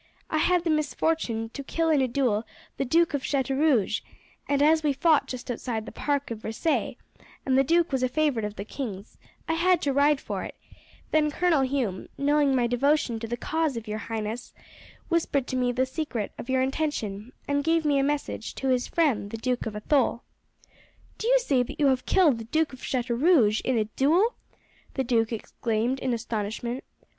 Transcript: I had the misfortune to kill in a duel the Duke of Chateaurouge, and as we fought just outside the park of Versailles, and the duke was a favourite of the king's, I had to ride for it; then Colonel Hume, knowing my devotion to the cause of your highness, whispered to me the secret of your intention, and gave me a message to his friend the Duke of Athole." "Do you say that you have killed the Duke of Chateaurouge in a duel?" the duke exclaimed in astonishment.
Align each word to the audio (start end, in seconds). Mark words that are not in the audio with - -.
I 0.31 0.39
had 0.39 0.63
the 0.63 0.71
misfortune 0.71 1.49
to 1.49 1.63
kill 1.63 1.91
in 1.91 2.01
a 2.01 2.07
duel 2.07 2.43
the 2.77 2.85
Duke 2.85 3.13
of 3.13 3.23
Chateaurouge, 3.23 4.01
and 4.49 4.59
as 4.63 4.81
we 4.81 4.93
fought 4.93 5.27
just 5.27 5.51
outside 5.51 5.85
the 5.85 5.91
park 5.91 6.31
of 6.31 6.39
Versailles, 6.41 6.95
and 7.45 7.55
the 7.55 7.63
duke 7.63 7.91
was 7.91 8.01
a 8.01 8.09
favourite 8.09 8.43
of 8.43 8.55
the 8.55 8.65
king's, 8.65 9.19
I 9.47 9.53
had 9.53 9.79
to 9.83 9.93
ride 9.93 10.19
for 10.19 10.43
it; 10.43 10.55
then 11.11 11.29
Colonel 11.29 11.61
Hume, 11.61 12.07
knowing 12.17 12.55
my 12.55 12.65
devotion 12.65 13.19
to 13.19 13.27
the 13.27 13.37
cause 13.37 13.77
of 13.77 13.87
your 13.87 13.99
highness, 13.99 14.55
whispered 15.09 15.45
to 15.49 15.55
me 15.55 15.71
the 15.71 15.85
secret 15.85 16.31
of 16.35 16.49
your 16.49 16.63
intention, 16.63 17.31
and 17.47 17.63
gave 17.63 17.85
me 17.85 17.99
a 17.99 18.03
message 18.03 18.55
to 18.55 18.69
his 18.69 18.87
friend 18.87 19.29
the 19.29 19.37
Duke 19.37 19.67
of 19.67 19.75
Athole." 19.75 20.23
"Do 21.19 21.27
you 21.27 21.37
say 21.37 21.61
that 21.61 21.79
you 21.79 21.85
have 21.89 22.07
killed 22.07 22.39
the 22.39 22.45
Duke 22.45 22.73
of 22.73 22.83
Chateaurouge 22.83 23.61
in 23.63 23.77
a 23.77 23.85
duel?" 23.85 24.33
the 24.95 25.03
duke 25.03 25.31
exclaimed 25.31 25.99
in 25.99 26.11
astonishment. 26.11 26.83